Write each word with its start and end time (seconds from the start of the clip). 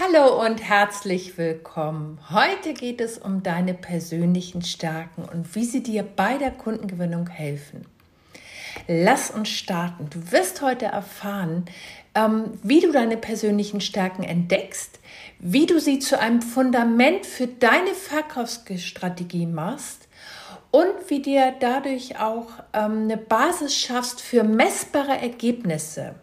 Hallo 0.00 0.44
und 0.46 0.62
herzlich 0.62 1.38
willkommen. 1.38 2.20
Heute 2.30 2.72
geht 2.72 3.00
es 3.00 3.18
um 3.18 3.42
deine 3.42 3.74
persönlichen 3.74 4.62
Stärken 4.62 5.24
und 5.24 5.56
wie 5.56 5.64
sie 5.64 5.82
dir 5.82 6.04
bei 6.04 6.38
der 6.38 6.52
Kundengewinnung 6.52 7.26
helfen. 7.26 7.84
Lass 8.86 9.32
uns 9.32 9.48
starten. 9.48 10.08
Du 10.08 10.30
wirst 10.30 10.62
heute 10.62 10.84
erfahren, 10.84 11.64
ähm, 12.14 12.52
wie 12.62 12.78
du 12.78 12.92
deine 12.92 13.16
persönlichen 13.16 13.80
Stärken 13.80 14.22
entdeckst, 14.22 15.00
wie 15.40 15.66
du 15.66 15.80
sie 15.80 15.98
zu 15.98 16.20
einem 16.20 16.42
Fundament 16.42 17.26
für 17.26 17.48
deine 17.48 17.92
Verkaufsstrategie 17.92 19.46
machst 19.46 20.06
und 20.70 20.94
wie 21.08 21.22
dir 21.22 21.54
dadurch 21.58 22.20
auch 22.20 22.46
ähm, 22.72 23.02
eine 23.02 23.16
Basis 23.16 23.74
schaffst 23.76 24.20
für 24.20 24.44
messbare 24.44 25.18
Ergebnisse. 25.18 26.14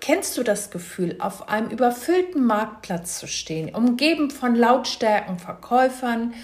Kennst 0.00 0.36
du 0.36 0.42
das 0.42 0.70
Gefühl, 0.70 1.16
auf 1.18 1.48
einem 1.48 1.70
überfüllten 1.70 2.44
Marktplatz 2.44 3.18
zu 3.18 3.26
stehen, 3.26 3.74
umgeben 3.74 4.30
von 4.30 4.54
lautstarken 4.54 5.38
Verkäufern, 5.38 6.34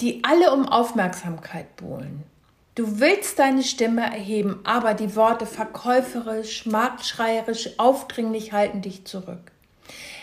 die 0.00 0.22
alle 0.24 0.52
um 0.52 0.68
Aufmerksamkeit 0.68 1.76
buhlen? 1.76 2.24
Du 2.74 3.00
willst 3.00 3.38
deine 3.38 3.62
Stimme 3.62 4.02
erheben, 4.02 4.60
aber 4.64 4.92
die 4.92 5.16
Worte 5.16 5.46
verkäuferisch, 5.46 6.66
marktschreierisch, 6.66 7.78
aufdringlich 7.78 8.52
halten 8.52 8.82
dich 8.82 9.06
zurück. 9.06 9.50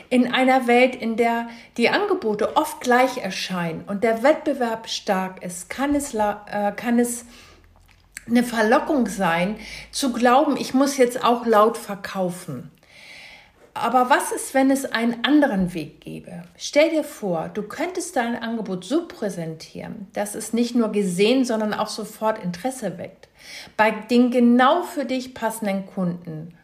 In 0.10 0.32
einer 0.32 0.68
Welt, 0.68 0.96
in 0.96 1.18
der 1.18 1.48
die 1.78 1.90
Angebote 1.90 2.56
oft 2.56 2.80
gleich 2.82 3.18
erscheinen 3.18 3.84
und 3.88 4.04
der 4.04 4.22
Wettbewerb 4.22 4.88
stark 4.88 5.44
ist, 5.44 5.72
kann 5.72 5.96
es, 5.96 6.14
äh, 6.14 6.72
kann 6.76 7.00
es 7.00 7.26
eine 8.28 8.44
Verlockung 8.44 9.08
sein, 9.08 9.58
zu 9.92 10.14
glauben, 10.14 10.58
ich 10.58 10.74
muss 10.74 10.98
jetzt 10.98 11.24
auch 11.24 11.46
laut 11.46 11.78
verkaufen. 11.78 12.72
Aber 13.76 14.10
was 14.10 14.32
ist, 14.32 14.54
wenn 14.54 14.70
es 14.70 14.86
einen 14.86 15.26
anderen 15.26 15.74
Weg 15.74 16.02
gäbe? 16.02 16.44
Stell 16.58 16.92
dir 16.92 17.04
vor, 17.04 17.50
du 17.52 17.64
könntest 17.64 18.16
dein 18.16 18.36
Angebot 18.36 18.86
so 18.86 19.08
präsentieren, 19.08 20.08
dass 20.14 20.36
es 20.36 20.54
nicht 20.54 20.76
nur 20.76 20.92
gesehen, 20.92 21.44
sondern 21.44 21.74
auch 21.74 21.88
sofort 21.88 22.44
Interesse 22.44 23.00
weckt. 23.00 23.30
Bei 23.76 23.90
den 23.90 24.30
genau 24.30 24.84
für 24.84 25.06
dich 25.06 25.34
passenden 25.34 25.88
Kunden. 25.88 26.56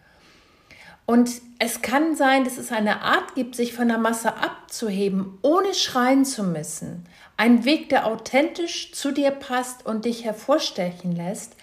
Und 1.07 1.31
es 1.57 1.81
kann 1.81 2.15
sein, 2.15 2.43
dass 2.43 2.59
es 2.59 2.71
eine 2.71 3.01
Art 3.01 3.33
gibt, 3.33 3.55
sich 3.55 3.73
von 3.73 3.87
der 3.87 3.97
Masse 3.97 4.35
abzuheben, 4.35 5.39
ohne 5.41 5.73
schreien 5.73 6.23
zu 6.23 6.43
müssen. 6.43 7.05
Ein 7.39 7.63
Weg, 7.63 7.87
der 7.87 8.05
authentisch 8.05 8.91
zu 8.91 9.13
dir 9.13 9.31
passt 9.31 9.85
und 9.85 10.03
dich 10.03 10.25
hervorstechen 10.25 11.15
lässt 11.15 11.55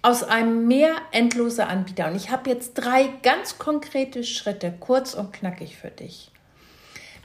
aus 0.00 0.22
einem 0.22 0.68
Meer 0.68 0.94
endloser 1.10 1.68
Anbieter. 1.68 2.06
Und 2.06 2.14
ich 2.14 2.30
habe 2.30 2.50
jetzt 2.50 2.74
drei 2.74 3.08
ganz 3.24 3.58
konkrete 3.58 4.22
Schritte, 4.22 4.72
kurz 4.78 5.12
und 5.12 5.32
knackig 5.32 5.76
für 5.76 5.90
dich. 5.90 6.30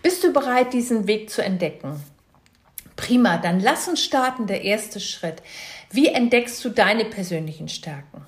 Bist 0.02 0.24
du 0.24 0.34
bereit, 0.34 0.74
diesen 0.74 1.06
Weg 1.06 1.30
zu 1.30 1.44
entdecken? 1.44 2.04
Prima, 2.96 3.38
dann 3.38 3.60
lass 3.60 3.88
uns 3.88 4.04
starten. 4.04 4.48
Der 4.48 4.64
erste 4.64 5.00
Schritt. 5.00 5.44
Wie 5.92 6.08
entdeckst 6.08 6.66
du 6.66 6.70
deine 6.70 7.06
persönlichen 7.06 7.70
Stärken? 7.70 8.26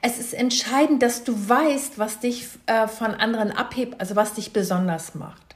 Es 0.00 0.18
ist 0.18 0.32
entscheidend, 0.32 1.02
dass 1.02 1.24
du 1.24 1.34
weißt, 1.46 1.98
was 1.98 2.20
dich 2.20 2.46
äh, 2.64 2.88
von 2.88 3.12
anderen 3.12 3.50
abhebt, 3.50 4.00
also 4.00 4.16
was 4.16 4.32
dich 4.32 4.54
besonders 4.54 5.14
macht. 5.14 5.49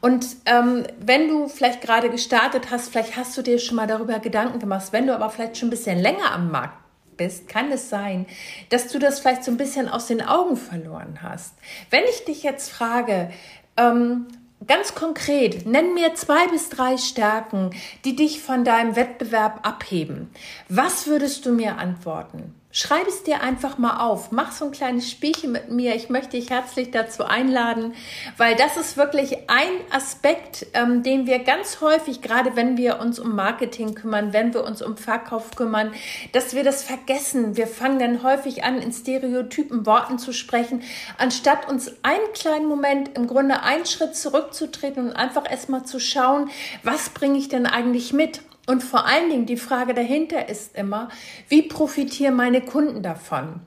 Und 0.00 0.26
ähm, 0.46 0.86
wenn 0.98 1.28
du 1.28 1.48
vielleicht 1.48 1.82
gerade 1.82 2.10
gestartet 2.10 2.70
hast, 2.70 2.90
vielleicht 2.90 3.16
hast 3.16 3.36
du 3.36 3.42
dir 3.42 3.58
schon 3.58 3.76
mal 3.76 3.86
darüber 3.86 4.18
Gedanken 4.18 4.58
gemacht, 4.58 4.88
wenn 4.92 5.06
du 5.06 5.14
aber 5.14 5.30
vielleicht 5.30 5.58
schon 5.58 5.68
ein 5.68 5.70
bisschen 5.70 5.98
länger 5.98 6.32
am 6.32 6.50
Markt 6.50 6.78
bist, 7.16 7.48
kann 7.48 7.70
es 7.70 7.90
sein, 7.90 8.26
dass 8.70 8.88
du 8.88 8.98
das 8.98 9.20
vielleicht 9.20 9.44
so 9.44 9.50
ein 9.50 9.58
bisschen 9.58 9.88
aus 9.88 10.06
den 10.06 10.22
Augen 10.22 10.56
verloren 10.56 11.18
hast. 11.22 11.54
Wenn 11.90 12.04
ich 12.04 12.24
dich 12.24 12.42
jetzt 12.42 12.70
frage, 12.70 13.30
ähm, 13.76 14.26
Ganz 14.66 14.94
konkret, 14.94 15.64
nenn 15.64 15.94
mir 15.94 16.14
zwei 16.14 16.46
bis 16.48 16.68
drei 16.68 16.98
Stärken, 16.98 17.70
die 18.04 18.14
dich 18.14 18.42
von 18.42 18.62
deinem 18.62 18.94
Wettbewerb 18.94 19.66
abheben. 19.66 20.30
Was 20.68 21.06
würdest 21.06 21.46
du 21.46 21.52
mir 21.52 21.78
antworten? 21.78 22.59
Schreib 22.72 23.08
es 23.08 23.24
dir 23.24 23.42
einfach 23.42 23.78
mal 23.78 23.98
auf. 23.98 24.30
Mach 24.30 24.52
so 24.52 24.66
ein 24.66 24.70
kleines 24.70 25.10
Spielchen 25.10 25.50
mit 25.50 25.72
mir. 25.72 25.96
Ich 25.96 26.08
möchte 26.08 26.36
dich 26.38 26.50
herzlich 26.50 26.92
dazu 26.92 27.24
einladen, 27.24 27.94
weil 28.36 28.54
das 28.54 28.76
ist 28.76 28.96
wirklich 28.96 29.50
ein 29.50 29.72
Aspekt, 29.90 30.66
ähm, 30.74 31.02
den 31.02 31.26
wir 31.26 31.40
ganz 31.40 31.80
häufig, 31.80 32.22
gerade 32.22 32.54
wenn 32.54 32.76
wir 32.76 33.00
uns 33.00 33.18
um 33.18 33.34
Marketing 33.34 33.96
kümmern, 33.96 34.32
wenn 34.32 34.54
wir 34.54 34.62
uns 34.62 34.82
um 34.82 34.96
Verkauf 34.96 35.56
kümmern, 35.56 35.92
dass 36.30 36.54
wir 36.54 36.62
das 36.62 36.84
vergessen. 36.84 37.56
Wir 37.56 37.66
fangen 37.66 37.98
dann 37.98 38.22
häufig 38.22 38.62
an, 38.62 38.80
in 38.80 38.92
stereotypen 38.92 39.84
Worten 39.84 40.20
zu 40.20 40.32
sprechen, 40.32 40.84
anstatt 41.18 41.68
uns 41.68 41.92
einen 42.02 42.32
kleinen 42.34 42.66
Moment, 42.66 43.16
im 43.16 43.26
Grunde 43.26 43.64
einen 43.64 43.84
Schritt 43.84 44.14
zurückzutreten 44.14 45.08
und 45.08 45.16
einfach 45.16 45.50
erstmal 45.50 45.84
zu 45.86 45.98
schauen, 45.98 46.50
was 46.84 47.08
bringe 47.08 47.36
ich 47.36 47.48
denn 47.48 47.66
eigentlich 47.66 48.12
mit? 48.12 48.42
Und 48.66 48.82
vor 48.82 49.06
allen 49.06 49.30
Dingen 49.30 49.46
die 49.46 49.56
Frage 49.56 49.94
dahinter 49.94 50.48
ist 50.48 50.76
immer, 50.76 51.08
wie 51.48 51.62
profitieren 51.62 52.36
meine 52.36 52.60
Kunden 52.60 53.02
davon? 53.02 53.60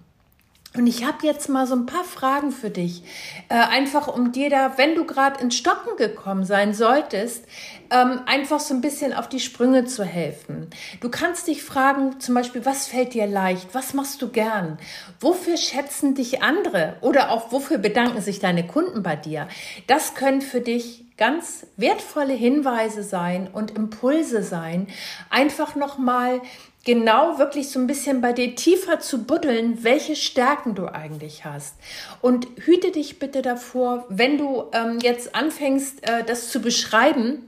Und 0.76 0.88
ich 0.88 1.06
habe 1.06 1.20
jetzt 1.22 1.50
mal 1.50 1.68
so 1.68 1.76
ein 1.76 1.86
paar 1.86 2.04
Fragen 2.04 2.52
für 2.52 2.72
dich, 2.72 3.04
äh, 3.50 3.54
einfach 3.54 4.08
um 4.08 4.32
dir 4.32 4.50
da, 4.50 4.76
wenn 4.78 4.96
du 4.96 5.06
gerade 5.06 5.40
ins 5.40 5.56
Stocken 5.56 5.98
gekommen 5.98 6.46
sein 6.46 6.74
solltest, 6.74 7.46
ähm, 7.92 8.22
einfach 8.26 8.60
so 8.60 8.74
ein 8.74 8.82
bisschen 8.82 9.14
auf 9.14 9.30
die 9.30 9.40
Sprünge 9.40 9.86
zu 9.86 10.04
helfen. 10.04 10.72
Du 11.00 11.10
kannst 11.10 11.48
dich 11.48 11.62
fragen, 11.62 12.20
zum 12.20 12.34
Beispiel, 12.34 12.66
was 12.66 12.88
fällt 12.88 13.14
dir 13.14 13.28
leicht? 13.28 13.68
Was 13.74 13.94
machst 13.94 14.20
du 14.24 14.30
gern? 14.30 14.80
Wofür 15.20 15.58
schätzen 15.58 16.16
dich 16.16 16.42
andere? 16.42 16.96
Oder 17.02 17.30
auch 17.30 17.52
wofür 17.52 17.78
bedanken 17.78 18.22
sich 18.22 18.40
deine 18.40 18.66
Kunden 18.66 19.04
bei 19.04 19.16
dir? 19.16 19.48
Das 19.86 20.16
können 20.16 20.42
für 20.42 20.62
dich 20.62 21.06
ganz 21.18 21.66
wertvolle 21.78 22.34
Hinweise 22.34 23.04
sein 23.04 23.50
und 23.52 23.72
Impulse 23.72 24.44
sein, 24.44 24.88
einfach 25.30 25.76
nochmal 25.76 26.42
genau 26.86 27.38
wirklich 27.38 27.70
so 27.70 27.80
ein 27.80 27.88
bisschen 27.88 28.22
bei 28.22 28.34
dir 28.34 28.56
tiefer 28.56 29.00
zu 29.00 29.24
buddeln, 29.24 29.84
welche 29.84 30.16
Stärken 30.16 30.76
du 30.76 30.88
eigentlich 30.88 31.46
hast. 31.46 31.76
Und 32.22 32.48
hüte 32.58 32.92
dich 32.92 33.20
bitte 33.20 33.42
davor, 33.42 34.06
wenn 34.10 34.38
du 34.38 34.66
ähm, 34.74 35.00
jetzt 35.02 35.36
anfängst, 35.36 36.08
äh, 36.08 36.24
das 36.24 36.50
zu 36.50 36.62
beschreiben, 36.62 37.48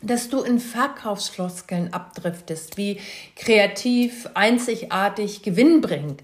dass 0.00 0.28
du 0.28 0.40
in 0.42 0.58
Verkaufsfloskeln 0.58 1.92
abdriftest, 1.92 2.76
wie 2.76 3.00
kreativ, 3.36 4.28
einzigartig, 4.34 5.42
gewinnbringend. 5.42 6.22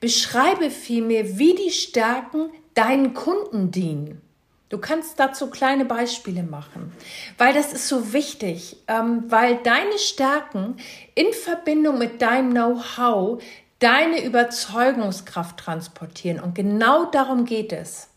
Beschreibe 0.00 0.70
vielmehr, 0.70 1.38
wie 1.38 1.54
die 1.54 1.70
Stärken 1.70 2.50
deinen 2.74 3.14
Kunden 3.14 3.70
dienen. 3.70 4.20
Du 4.68 4.78
kannst 4.78 5.18
dazu 5.18 5.48
kleine 5.48 5.86
Beispiele 5.86 6.42
machen, 6.42 6.92
weil 7.38 7.54
das 7.54 7.72
ist 7.72 7.88
so 7.88 8.12
wichtig, 8.12 8.76
ähm, 8.86 9.24
weil 9.28 9.56
deine 9.62 9.98
Stärken 9.98 10.76
in 11.14 11.32
Verbindung 11.32 11.98
mit 11.98 12.20
deinem 12.20 12.50
Know-how 12.50 13.42
deine 13.78 14.22
Überzeugungskraft 14.24 15.58
transportieren. 15.58 16.40
Und 16.40 16.54
genau 16.54 17.06
darum 17.06 17.44
geht 17.44 17.72
es. 17.72 18.08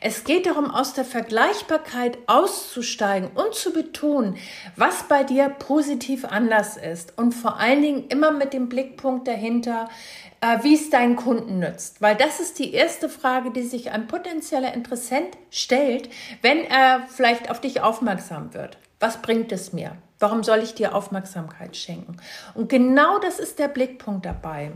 Es 0.00 0.24
geht 0.24 0.46
darum, 0.46 0.70
aus 0.70 0.94
der 0.94 1.04
Vergleichbarkeit 1.04 2.18
auszusteigen 2.26 3.30
und 3.34 3.54
zu 3.54 3.72
betonen, 3.72 4.36
was 4.76 5.04
bei 5.04 5.24
dir 5.24 5.48
positiv 5.48 6.24
anders 6.24 6.76
ist. 6.76 7.16
Und 7.18 7.32
vor 7.32 7.58
allen 7.58 7.82
Dingen 7.82 8.08
immer 8.08 8.30
mit 8.30 8.52
dem 8.52 8.68
Blickpunkt 8.68 9.28
dahinter, 9.28 9.88
äh, 10.40 10.58
wie 10.62 10.74
es 10.74 10.90
deinen 10.90 11.16
Kunden 11.16 11.58
nützt. 11.58 12.00
Weil 12.00 12.16
das 12.16 12.40
ist 12.40 12.58
die 12.58 12.72
erste 12.72 13.08
Frage, 13.08 13.50
die 13.50 13.62
sich 13.62 13.90
ein 13.90 14.06
potenzieller 14.06 14.72
Interessent 14.72 15.36
stellt, 15.50 16.08
wenn 16.42 16.64
er 16.64 17.06
vielleicht 17.08 17.50
auf 17.50 17.60
dich 17.60 17.82
aufmerksam 17.82 18.54
wird. 18.54 18.78
Was 19.00 19.22
bringt 19.22 19.52
es 19.52 19.72
mir? 19.72 19.96
Warum 20.18 20.44
soll 20.44 20.58
ich 20.58 20.74
dir 20.74 20.94
Aufmerksamkeit 20.94 21.76
schenken? 21.76 22.16
Und 22.54 22.68
genau 22.68 23.18
das 23.18 23.38
ist 23.38 23.58
der 23.58 23.68
Blickpunkt 23.68 24.26
dabei. 24.26 24.72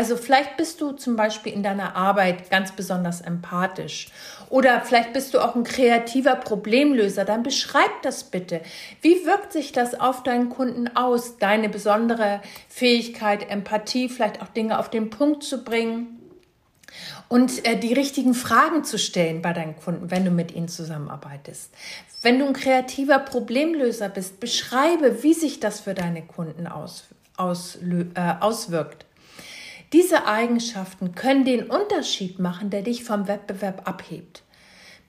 Also 0.00 0.16
vielleicht 0.16 0.56
bist 0.56 0.80
du 0.80 0.92
zum 0.92 1.14
Beispiel 1.14 1.52
in 1.52 1.62
deiner 1.62 1.94
Arbeit 1.94 2.48
ganz 2.48 2.72
besonders 2.72 3.20
empathisch 3.20 4.08
oder 4.48 4.80
vielleicht 4.80 5.12
bist 5.12 5.34
du 5.34 5.40
auch 5.40 5.54
ein 5.54 5.62
kreativer 5.62 6.36
Problemlöser. 6.36 7.26
Dann 7.26 7.42
beschreib 7.42 8.00
das 8.00 8.24
bitte. 8.24 8.62
Wie 9.02 9.26
wirkt 9.26 9.52
sich 9.52 9.72
das 9.72 10.00
auf 10.00 10.22
deinen 10.22 10.48
Kunden 10.48 10.96
aus? 10.96 11.36
Deine 11.36 11.68
besondere 11.68 12.40
Fähigkeit, 12.70 13.50
Empathie, 13.50 14.08
vielleicht 14.08 14.40
auch 14.40 14.48
Dinge 14.48 14.78
auf 14.78 14.88
den 14.88 15.10
Punkt 15.10 15.44
zu 15.44 15.64
bringen 15.64 16.18
und 17.28 17.66
äh, 17.66 17.78
die 17.78 17.92
richtigen 17.92 18.32
Fragen 18.32 18.84
zu 18.84 18.98
stellen 18.98 19.42
bei 19.42 19.52
deinen 19.52 19.76
Kunden, 19.76 20.10
wenn 20.10 20.24
du 20.24 20.30
mit 20.30 20.54
ihnen 20.54 20.68
zusammenarbeitest. 20.68 21.74
Wenn 22.22 22.38
du 22.38 22.46
ein 22.46 22.54
kreativer 22.54 23.18
Problemlöser 23.18 24.08
bist, 24.08 24.40
beschreibe, 24.40 25.22
wie 25.22 25.34
sich 25.34 25.60
das 25.60 25.80
für 25.80 25.92
deine 25.92 26.22
Kunden 26.22 26.66
aus, 26.66 27.04
aus, 27.36 27.76
äh, 27.82 28.34
auswirkt. 28.40 29.04
Diese 29.92 30.26
Eigenschaften 30.26 31.14
können 31.14 31.44
den 31.44 31.68
Unterschied 31.68 32.38
machen, 32.38 32.70
der 32.70 32.82
dich 32.82 33.02
vom 33.02 33.26
Wettbewerb 33.26 33.88
abhebt. 33.88 34.42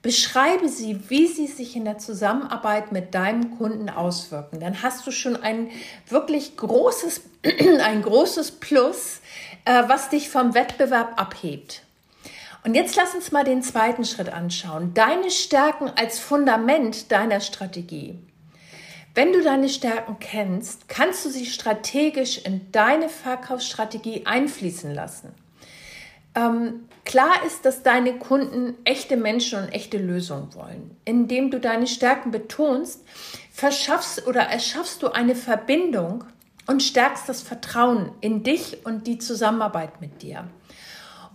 Beschreibe 0.02 0.68
sie, 0.68 1.08
wie 1.08 1.28
sie 1.28 1.46
sich 1.46 1.76
in 1.76 1.84
der 1.84 1.98
Zusammenarbeit 1.98 2.90
mit 2.90 3.14
deinem 3.14 3.56
Kunden 3.56 3.88
auswirken. 3.88 4.58
Dann 4.58 4.82
hast 4.82 5.06
du 5.06 5.12
schon 5.12 5.36
ein 5.36 5.70
wirklich 6.08 6.56
großes, 6.56 7.22
ein 7.84 8.02
großes 8.02 8.52
Plus, 8.52 9.20
äh, 9.64 9.84
was 9.86 10.08
dich 10.08 10.28
vom 10.28 10.54
Wettbewerb 10.54 11.20
abhebt. 11.20 11.82
Und 12.64 12.74
jetzt 12.74 12.96
lass 12.96 13.14
uns 13.14 13.30
mal 13.30 13.44
den 13.44 13.62
zweiten 13.62 14.04
Schritt 14.04 14.28
anschauen. 14.28 14.92
Deine 14.94 15.30
Stärken 15.30 15.90
als 15.94 16.18
Fundament 16.18 17.12
deiner 17.12 17.40
Strategie. 17.40 18.18
Wenn 19.14 19.32
du 19.32 19.42
deine 19.42 19.68
Stärken 19.68 20.16
kennst, 20.20 20.88
kannst 20.88 21.24
du 21.24 21.28
sie 21.28 21.44
strategisch 21.44 22.38
in 22.38 22.72
deine 22.72 23.10
Verkaufsstrategie 23.10 24.24
einfließen 24.24 24.94
lassen. 24.94 25.34
Ähm, 26.34 26.88
klar 27.04 27.44
ist, 27.46 27.66
dass 27.66 27.82
deine 27.82 28.14
Kunden 28.18 28.74
echte 28.84 29.18
Menschen 29.18 29.62
und 29.62 29.68
echte 29.68 29.98
Lösungen 29.98 30.54
wollen. 30.54 30.96
Indem 31.04 31.50
du 31.50 31.60
deine 31.60 31.86
Stärken 31.86 32.30
betonst, 32.30 33.04
verschaffst 33.52 34.26
oder 34.26 34.40
erschaffst 34.40 35.02
du 35.02 35.08
eine 35.08 35.34
Verbindung 35.34 36.24
und 36.66 36.82
stärkst 36.82 37.28
das 37.28 37.42
Vertrauen 37.42 38.12
in 38.22 38.42
dich 38.44 38.86
und 38.86 39.06
die 39.06 39.18
Zusammenarbeit 39.18 40.00
mit 40.00 40.22
dir. 40.22 40.48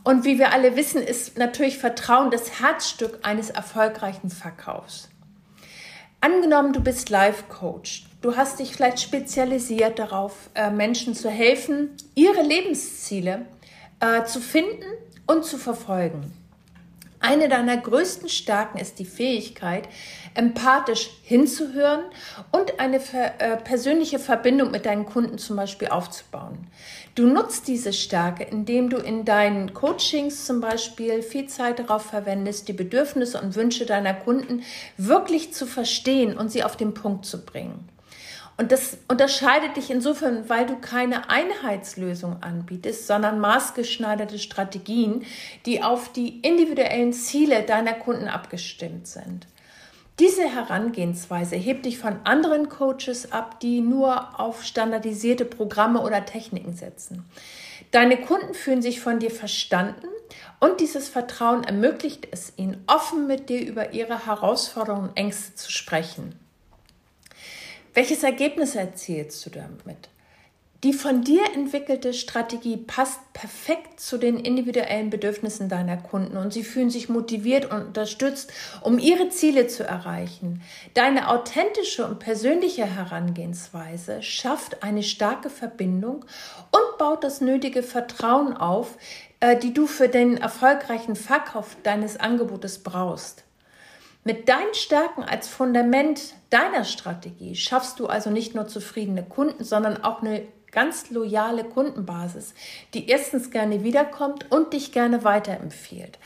Und 0.04 0.24
wie 0.24 0.40
wir 0.40 0.52
alle 0.52 0.76
wissen, 0.76 1.04
ist 1.04 1.38
natürlich 1.38 1.78
Vertrauen 1.78 2.32
das 2.32 2.60
Herzstück 2.60 3.20
eines 3.22 3.52
erfolgreichen 3.52 4.32
Verkaufs. 4.32 5.10
Angenommen, 6.20 6.74
du 6.74 6.82
bist 6.82 7.10
Life 7.10 7.44
Coach. 7.48 8.06
Du 8.22 8.36
hast 8.36 8.60
dich 8.60 8.74
vielleicht 8.74 9.00
spezialisiert 9.00 10.00
darauf, 10.00 10.50
äh, 10.56 10.72
Menschen 10.72 11.14
zu 11.14 11.30
helfen, 11.30 11.92
ihre 12.16 12.42
Lebensziele 12.42 13.46
äh, 14.00 14.24
zu 14.24 14.40
finden 14.40 14.86
und 15.28 15.46
zu 15.46 15.58
verfolgen. 15.58 16.34
Eine 17.30 17.50
deiner 17.50 17.76
größten 17.76 18.30
Stärken 18.30 18.78
ist 18.78 19.00
die 19.00 19.06
Fähigkeit, 19.06 19.90
empathisch 20.34 21.10
hinzuhören 21.24 22.06
und 22.54 22.80
eine 22.80 23.02
äh, 23.12 23.58
persönliche 23.58 24.18
Verbindung 24.18 24.72
mit 24.72 24.86
deinen 24.86 25.06
Kunden 25.06 25.38
zum 25.38 25.58
Beispiel 25.58 25.90
aufzubauen. 25.90 26.68
Du 27.16 27.28
nutzt 27.28 27.68
diese 27.68 27.92
Stärke, 27.92 28.46
indem 28.46 28.90
du 28.90 28.96
in 28.96 29.26
deinen 29.26 29.74
Coachings 29.74 30.46
zum 30.46 30.62
Beispiel 30.62 31.22
viel 31.22 31.48
Zeit 31.48 31.80
darauf 31.80 32.04
verwendest, 32.04 32.70
die 32.70 32.74
Bedürfnisse 32.74 33.42
und 33.42 33.58
Wünsche 33.58 33.86
deiner 33.86 34.14
Kunden 34.14 34.64
wirklich 34.96 35.54
zu 35.54 35.66
verstehen 35.66 36.38
und 36.38 36.50
sie 36.50 36.64
auf 36.64 36.78
den 36.78 36.94
Punkt 36.94 37.26
zu 37.26 37.44
bringen. 37.44 37.90
Und 38.58 38.72
das 38.72 38.98
unterscheidet 39.08 39.78
dich 39.78 39.92
insofern, 39.92 40.50
weil 40.50 40.66
du 40.66 40.78
keine 40.78 41.30
Einheitslösung 41.30 42.42
anbietest, 42.42 43.06
sondern 43.06 43.40
maßgeschneiderte 43.40 44.40
Strategien, 44.40 45.24
die 45.68 45.84
auf 45.84 46.12
die 46.12 46.40
individuellen 46.40 47.14
Ziele 47.14 47.62
deiner 47.62 47.94
Kunden 47.94 48.28
abgestimmt 48.28 49.08
sind. 49.08 49.48
Diese 50.20 50.50
Herangehensweise 50.50 51.56
hebt 51.56 51.86
dich 51.86 52.00
von 52.00 52.16
anderen 52.24 52.70
Coaches 52.70 53.32
ab, 53.32 53.60
die 53.60 53.82
nur 53.82 54.40
auf 54.40 54.64
standardisierte 54.64 55.46
Programme 55.46 56.02
oder 56.02 56.26
Techniken 56.26 56.74
setzen. 56.74 57.24
Deine 57.92 58.18
Kunden 58.18 58.56
fühlen 58.56 58.82
sich 58.82 59.00
von 59.00 59.20
dir 59.20 59.30
verstanden 59.30 60.08
und 60.60 60.80
dieses 60.80 61.08
Vertrauen 61.08 61.64
ermöglicht 61.64 62.28
es 62.32 62.54
ihnen, 62.58 62.84
offen 62.88 63.28
mit 63.28 63.50
dir 63.50 63.62
über 63.62 63.94
ihre 63.94 64.26
Herausforderungen 64.26 65.10
und 65.10 65.18
Ängste 65.18 65.54
zu 65.54 65.72
sprechen. 65.72 66.47
Welches 67.98 68.22
Ergebnis 68.22 68.76
erzielst 68.76 69.44
du 69.44 69.50
damit? 69.50 70.10
Die 70.84 70.94
von 70.94 71.24
dir 71.24 71.42
entwickelte 71.56 72.14
Strategie 72.14 72.78
passt 72.78 73.20
perfekt 73.34 74.00
zu 74.00 74.20
den 74.20 74.40
individuellen 74.40 75.10
Bedürfnissen 75.10 75.68
deiner 75.68 75.98
Kunden 75.98 76.38
und 76.38 76.54
sie 76.54 76.64
fühlen 76.64 76.92
sich 76.92 77.10
motiviert 77.10 77.72
und 77.72 77.88
unterstützt, 77.88 78.54
um 78.84 79.00
ihre 79.00 79.30
Ziele 79.30 79.66
zu 79.66 79.84
erreichen. 79.84 80.62
Deine 80.94 81.30
authentische 81.30 82.06
und 82.06 82.20
persönliche 82.20 82.86
Herangehensweise 82.86 84.22
schafft 84.22 84.84
eine 84.84 85.02
starke 85.02 85.50
Verbindung 85.50 86.24
und 86.70 86.98
baut 87.00 87.24
das 87.24 87.42
nötige 87.42 87.82
Vertrauen 87.82 88.56
auf, 88.56 89.00
äh, 89.40 89.58
die 89.58 89.74
du 89.74 89.88
für 89.88 90.08
den 90.08 90.38
erfolgreichen 90.38 91.16
Verkauf 91.16 91.76
deines 91.82 92.20
Angebotes 92.20 92.84
brauchst. 92.84 93.47
Mit 94.28 94.50
deinen 94.50 94.74
Stärken 94.74 95.24
als 95.24 95.48
Fundament 95.48 96.20
deiner 96.50 96.84
Strategie 96.84 97.56
schaffst 97.56 97.98
du 97.98 98.08
also 98.08 98.30
nicht 98.30 98.56
nur 98.56 98.68
zufriedene 98.68 99.24
Kunden, 99.24 99.64
sondern 99.64 100.04
auch 100.04 100.22
eine 100.22 100.46
ganz 100.70 101.12
loyale 101.12 101.64
Kundenbasis, 101.64 102.54
die 102.94 103.08
erstens 103.08 103.52
gerne 103.52 103.86
wiederkommt 103.86 104.52
und 104.52 104.74
dich 104.74 104.92
gerne 104.92 105.24
weiterempfiehlt. 105.24 106.20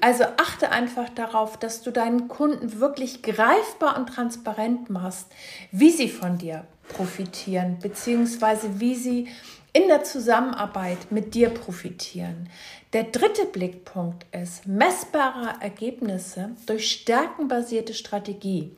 Also 0.00 0.26
achte 0.36 0.70
einfach 0.70 1.08
darauf, 1.08 1.56
dass 1.56 1.82
du 1.82 1.90
deinen 1.90 2.28
Kunden 2.28 2.78
wirklich 2.78 3.20
greifbar 3.20 3.98
und 3.98 4.06
transparent 4.06 4.88
machst, 4.88 5.26
wie 5.72 5.90
sie 5.90 6.08
von 6.08 6.38
dir 6.38 6.68
profitieren, 6.86 7.80
beziehungsweise 7.80 8.78
wie 8.78 8.94
sie 8.94 9.28
in 9.72 9.88
der 9.88 10.04
Zusammenarbeit 10.04 11.10
mit 11.10 11.34
dir 11.34 11.50
profitieren. 11.50 12.48
Der 12.92 13.04
dritte 13.04 13.44
Blickpunkt 13.46 14.26
ist 14.32 14.66
messbare 14.66 15.54
Ergebnisse 15.60 16.50
durch 16.66 16.90
stärkenbasierte 16.90 17.94
Strategie. 17.94 18.72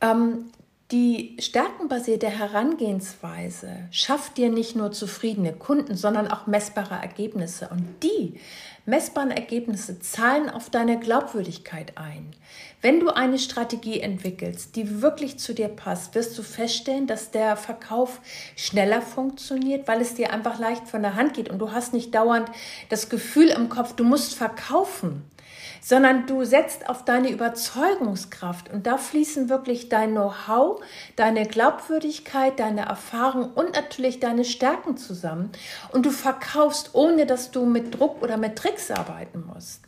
Ähm, 0.00 0.50
die 0.92 1.36
stärkenbasierte 1.40 2.28
Herangehensweise 2.28 3.88
schafft 3.90 4.36
dir 4.36 4.50
nicht 4.50 4.76
nur 4.76 4.92
zufriedene 4.92 5.52
Kunden, 5.52 5.96
sondern 5.96 6.28
auch 6.28 6.46
messbare 6.46 6.94
Ergebnisse. 6.94 7.68
Und 7.72 8.04
die 8.04 8.38
messbaren 8.84 9.32
Ergebnisse 9.32 9.98
zahlen 9.98 10.48
auf 10.48 10.70
deine 10.70 11.00
Glaubwürdigkeit 11.00 11.98
ein. 11.98 12.30
Wenn 12.82 13.00
du 13.00 13.08
eine 13.08 13.40
Strategie 13.40 14.00
entwickelst, 14.00 14.76
die 14.76 15.02
wirklich 15.02 15.40
zu 15.40 15.54
dir 15.54 15.66
passt, 15.66 16.14
wirst 16.14 16.38
du 16.38 16.44
feststellen, 16.44 17.08
dass 17.08 17.32
der 17.32 17.56
Verkauf 17.56 18.20
schneller 18.54 19.02
funktioniert, 19.02 19.88
weil 19.88 20.00
es 20.00 20.14
dir 20.14 20.32
einfach 20.32 20.60
leicht 20.60 20.86
von 20.86 21.02
der 21.02 21.16
Hand 21.16 21.34
geht 21.34 21.48
und 21.50 21.58
du 21.58 21.72
hast 21.72 21.94
nicht 21.94 22.14
dauernd 22.14 22.48
das 22.90 23.08
Gefühl 23.08 23.48
im 23.48 23.70
Kopf, 23.70 23.94
du 23.94 24.04
musst 24.04 24.36
verkaufen 24.36 25.24
sondern 25.86 26.26
du 26.26 26.44
setzt 26.44 26.88
auf 26.88 27.04
deine 27.04 27.30
Überzeugungskraft 27.30 28.72
und 28.72 28.88
da 28.88 28.98
fließen 28.98 29.48
wirklich 29.48 29.88
dein 29.88 30.10
Know-how, 30.10 30.82
deine 31.14 31.46
Glaubwürdigkeit, 31.46 32.58
deine 32.58 32.86
Erfahrung 32.86 33.52
und 33.52 33.76
natürlich 33.76 34.18
deine 34.18 34.44
Stärken 34.44 34.96
zusammen 34.96 35.52
und 35.92 36.04
du 36.04 36.10
verkaufst, 36.10 36.90
ohne 36.94 37.24
dass 37.24 37.52
du 37.52 37.66
mit 37.66 38.00
Druck 38.00 38.20
oder 38.20 38.36
mit 38.36 38.56
Tricks 38.56 38.90
arbeiten 38.90 39.44
musst. 39.46 39.85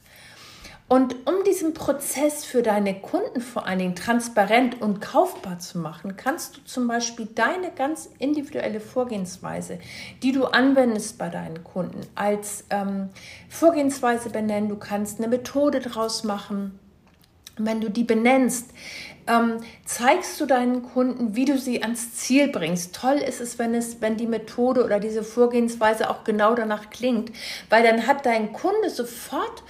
Und 0.88 1.17
um 1.26 1.44
diesen 1.44 1.75
Prozess 1.75 2.46
für 2.46 2.62
deine 2.62 2.94
Kunden 2.94 3.43
vor 3.43 3.67
allen 3.67 3.79
Dingen 3.79 3.94
transparent 3.94 4.81
und 4.81 5.02
kaufbar 5.02 5.58
zu 5.58 5.79
machen, 5.79 6.17
kannst 6.17 6.56
du 6.56 6.64
zum 6.64 6.88
Beispiel 6.88 7.26
deine 7.26 7.70
ganz 7.70 8.08
individuelle 8.19 8.81
Vorgehensweise, 8.81 9.79
die 10.23 10.32
du 10.32 10.46
anwendest 10.46 11.19
bei 11.19 11.29
deinen 11.29 11.62
Kunden, 11.62 12.00
als 12.14 12.64
ähm, 12.70 13.11
Vorgehensweise 13.50 14.31
benennen. 14.31 14.70
Du 14.70 14.76
kannst 14.76 15.19
eine 15.19 15.29
Methode 15.29 15.81
draus 15.81 16.25
machen. 16.25 16.79
wenn 17.61 17.81
du 17.81 17.91
die 17.91 18.05
benennst, 18.05 18.70
ähm, 19.27 19.56
zeigst 19.84 20.41
du 20.41 20.46
deinen 20.46 20.82
Kunden, 20.82 21.34
wie 21.34 21.44
du 21.44 21.58
sie 21.58 21.82
ans 21.82 22.15
Ziel 22.15 22.48
bringst. 22.48 22.94
Toll 22.94 23.17
ist 23.17 23.41
es, 23.41 23.58
wenn 23.58 23.74
es, 23.74 24.01
wenn 24.01 24.17
die 24.17 24.29
Methode 24.29 24.84
oder 24.84 25.01
diese 25.01 25.24
Vorgehensweise 25.24 26.08
auch 26.08 26.22
genau 26.22 26.55
danach 26.55 26.89
klingt, 26.91 27.32
weil 27.69 27.82
dann 27.82 28.06
hat 28.06 28.24
dein 28.27 28.53
Kunde 28.53 28.91
sofort 28.91 29.65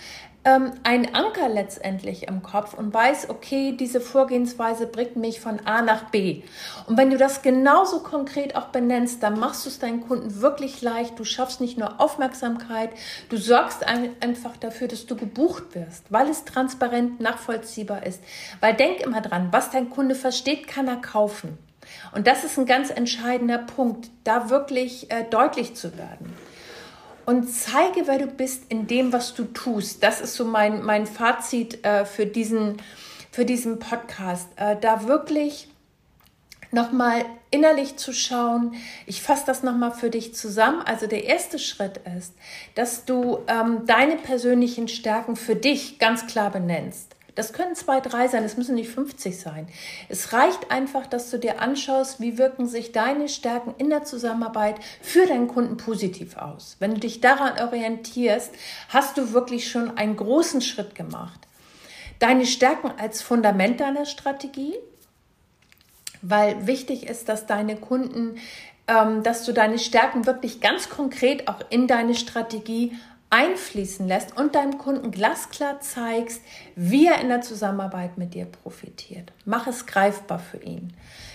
ähm, 0.44 0.72
ein 0.84 1.14
Anker 1.14 1.48
letztendlich 1.48 2.28
im 2.28 2.42
Kopf 2.42 2.74
und 2.74 2.94
weiß, 2.94 3.28
okay, 3.30 3.76
diese 3.78 4.00
Vorgehensweise 4.00 4.86
bringt 4.86 5.16
mich 5.16 5.40
von 5.40 5.60
A 5.66 5.82
nach 5.82 6.10
B. 6.10 6.42
Und 6.86 6.96
wenn 6.96 7.10
du 7.10 7.16
das 7.16 7.42
genauso 7.42 8.00
konkret 8.00 8.56
auch 8.56 8.66
benennst, 8.66 9.22
dann 9.22 9.38
machst 9.38 9.64
du 9.64 9.68
es 9.68 9.78
deinen 9.78 10.06
Kunden 10.06 10.40
wirklich 10.40 10.80
leicht. 10.80 11.18
Du 11.18 11.24
schaffst 11.24 11.60
nicht 11.60 11.78
nur 11.78 12.00
Aufmerksamkeit, 12.00 12.90
du 13.28 13.36
sorgst 13.36 13.84
einfach 13.84 14.56
dafür, 14.56 14.88
dass 14.88 15.06
du 15.06 15.16
gebucht 15.16 15.74
wirst, 15.74 16.04
weil 16.10 16.28
es 16.28 16.44
transparent 16.44 17.20
nachvollziehbar 17.20 18.06
ist. 18.06 18.22
Weil 18.60 18.74
denk 18.74 19.00
immer 19.00 19.20
dran, 19.20 19.48
was 19.50 19.70
dein 19.70 19.90
Kunde 19.90 20.14
versteht, 20.14 20.68
kann 20.68 20.88
er 20.88 20.96
kaufen. 20.96 21.58
Und 22.14 22.26
das 22.26 22.44
ist 22.44 22.58
ein 22.58 22.66
ganz 22.66 22.90
entscheidender 22.90 23.58
Punkt, 23.58 24.10
da 24.24 24.50
wirklich 24.50 25.10
äh, 25.10 25.24
deutlich 25.24 25.74
zu 25.74 25.96
werden 25.96 26.34
und 27.28 27.44
zeige, 27.44 28.06
wer 28.06 28.16
du 28.16 28.26
bist 28.26 28.62
in 28.70 28.86
dem, 28.86 29.12
was 29.12 29.34
du 29.34 29.44
tust. 29.44 30.02
Das 30.02 30.22
ist 30.22 30.34
so 30.34 30.46
mein, 30.46 30.82
mein 30.82 31.06
Fazit 31.06 31.84
äh, 31.84 32.06
für, 32.06 32.24
diesen, 32.24 32.78
für 33.30 33.44
diesen 33.44 33.78
Podcast. 33.78 34.48
Äh, 34.56 34.76
da 34.80 35.06
wirklich 35.06 35.68
nochmal 36.70 37.26
innerlich 37.50 37.98
zu 37.98 38.14
schauen. 38.14 38.76
Ich 39.04 39.20
fasse 39.20 39.44
das 39.44 39.62
nochmal 39.62 39.92
für 39.92 40.08
dich 40.08 40.34
zusammen. 40.34 40.80
Also 40.80 41.06
der 41.06 41.24
erste 41.24 41.58
Schritt 41.58 42.00
ist, 42.16 42.32
dass 42.74 43.04
du 43.04 43.40
ähm, 43.46 43.82
deine 43.84 44.16
persönlichen 44.16 44.88
Stärken 44.88 45.36
für 45.36 45.54
dich 45.54 45.98
ganz 45.98 46.26
klar 46.28 46.50
benennst. 46.50 47.14
Das 47.38 47.52
können 47.52 47.76
zwei, 47.76 48.00
drei 48.00 48.26
sein, 48.26 48.42
es 48.42 48.56
müssen 48.56 48.74
nicht 48.74 48.90
50 48.90 49.38
sein. 49.38 49.68
Es 50.08 50.32
reicht 50.32 50.72
einfach, 50.72 51.06
dass 51.06 51.30
du 51.30 51.38
dir 51.38 51.62
anschaust, 51.62 52.18
wie 52.18 52.36
wirken 52.36 52.66
sich 52.66 52.90
deine 52.90 53.28
Stärken 53.28 53.76
in 53.78 53.90
der 53.90 54.02
Zusammenarbeit 54.02 54.80
für 55.00 55.24
deinen 55.24 55.46
Kunden 55.46 55.76
positiv 55.76 56.36
aus. 56.36 56.74
Wenn 56.80 56.94
du 56.94 56.98
dich 56.98 57.20
daran 57.20 57.60
orientierst, 57.60 58.50
hast 58.88 59.16
du 59.18 59.32
wirklich 59.34 59.70
schon 59.70 59.96
einen 59.96 60.16
großen 60.16 60.60
Schritt 60.62 60.96
gemacht. 60.96 61.38
Deine 62.18 62.44
Stärken 62.44 62.90
als 62.98 63.22
Fundament 63.22 63.78
deiner 63.78 64.04
Strategie, 64.04 64.74
weil 66.22 66.66
wichtig 66.66 67.06
ist, 67.06 67.28
dass 67.28 67.46
deine 67.46 67.76
Kunden, 67.76 68.38
ähm, 68.88 69.22
dass 69.22 69.44
du 69.44 69.52
deine 69.52 69.78
Stärken 69.78 70.26
wirklich 70.26 70.60
ganz 70.60 70.88
konkret 70.88 71.46
auch 71.46 71.60
in 71.70 71.86
deine 71.86 72.16
Strategie 72.16 72.98
einfließen 73.30 74.08
lässt 74.08 74.36
und 74.36 74.54
deinem 74.54 74.78
Kunden 74.78 75.10
glasklar 75.10 75.80
zeigst, 75.80 76.42
wie 76.74 77.06
er 77.06 77.20
in 77.20 77.28
der 77.28 77.42
Zusammenarbeit 77.42 78.16
mit 78.16 78.34
dir 78.34 78.46
profitiert. 78.46 79.32
Mach 79.44 79.66
es 79.66 79.86
greifbar 79.86 80.38
für 80.38 80.58
ihn. 80.58 80.94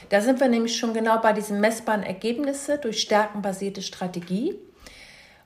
Da 0.10 0.22
sind 0.22 0.40
wir 0.40 0.48
nämlich 0.48 0.78
schon 0.78 0.94
genau 0.94 1.20
bei 1.20 1.34
diesen 1.34 1.60
messbaren 1.60 2.04
Ergebnissen 2.04 2.80
durch 2.82 3.02
stärkenbasierte 3.02 3.82
Strategie. 3.82 4.56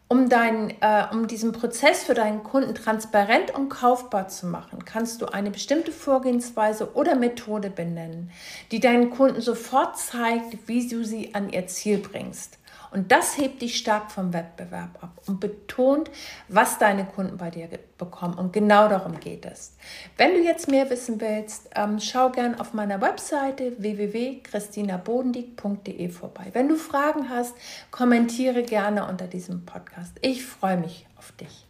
Um, 0.10 0.30
dein, 0.30 0.70
äh, 0.80 1.04
um 1.12 1.28
diesen 1.28 1.52
Prozess 1.52 2.04
für 2.04 2.14
deinen 2.14 2.42
Kunden 2.42 2.74
transparent 2.74 3.54
und 3.54 3.68
kaufbar 3.68 4.30
zu 4.30 4.48
machen, 4.48 4.86
kannst 4.86 5.22
du 5.22 5.26
eine 5.26 5.52
bestimmte 5.52 5.92
Vorgehensweise 5.92 6.96
oder 6.96 7.16
Methode 7.16 7.70
benennen, 7.70 8.32
die 8.72 8.80
deinen 8.80 9.10
Kunden 9.10 9.42
sofort 9.42 9.98
zeigt, 9.98 10.66
wie 10.68 10.88
du 10.88 11.04
sie 11.04 11.36
an 11.36 11.50
ihr 11.50 11.68
Ziel 11.68 11.98
bringst. 11.98 12.58
Und 12.92 13.12
das 13.12 13.38
hebt 13.38 13.62
dich 13.62 13.76
stark 13.78 14.12
vom 14.12 14.34
Wettbewerb 14.34 15.04
ab 15.04 15.12
und 15.28 15.40
betont, 15.40 16.10
was 16.48 16.80
deine 16.80 17.06
Kunden 17.06 17.38
bei 17.38 17.50
dir 17.50 17.70
bekommen. 17.98 18.36
Und 18.36 18.54
genau 18.54 18.88
darum 18.88 19.20
geht 19.20 19.46
es. 19.46 19.76
Wenn 20.18 20.34
du 20.34 20.42
jetzt 20.42 20.70
mehr 20.70 20.90
wissen 20.90 21.22
willst, 21.22 21.70
ähm, 21.76 22.00
schau 22.00 22.30
gern 22.30 22.58
auf 22.60 22.74
meiner 22.74 23.02
Webseite 23.02 23.74
www.christinabodendieck.de 23.78 26.10
vorbei. 26.10 26.48
Wenn 26.54 26.70
du 26.70 26.76
Fragen 26.76 27.30
hast, 27.30 27.54
kommentiere 27.92 28.64
gerne 28.64 29.08
unter 29.08 29.28
diesem 29.28 29.66
Podcast. 29.66 30.14
Ich 30.22 30.46
freue 30.46 30.78
mich 30.78 31.06
auf 31.18 31.34
dich. 31.34 31.67